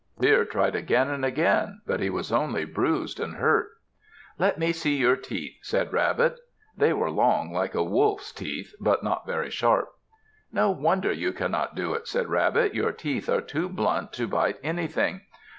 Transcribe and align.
Deer 0.19 0.45
tried 0.45 0.73
again 0.75 1.11
and 1.11 1.23
again, 1.23 1.79
but 1.85 1.99
he 1.99 2.09
was 2.09 2.31
only 2.31 2.65
bruised 2.65 3.19
and 3.19 3.35
hurt. 3.35 3.67
"Let 4.39 4.57
me 4.57 4.71
see 4.71 4.95
your 4.95 5.15
teeth," 5.15 5.57
said 5.61 5.93
Rabbit. 5.93 6.39
They 6.75 6.91
were 6.91 7.11
long 7.11 7.53
like 7.53 7.75
a 7.75 7.83
wolf's 7.83 8.31
teeth 8.31 8.73
but 8.79 9.03
not 9.03 9.27
very 9.27 9.51
sharp. 9.51 9.89
"No 10.51 10.71
wonder 10.71 11.11
you 11.11 11.31
cannot 11.31 11.75
do 11.75 11.93
it," 11.93 12.07
said 12.07 12.29
Rabbit. 12.29 12.73
"Your 12.73 12.91
teeth 12.91 13.29
are 13.29 13.41
too 13.41 13.69
blunt 13.69 14.11
to 14.13 14.27
bite 14.27 14.57
anything. 14.63 15.21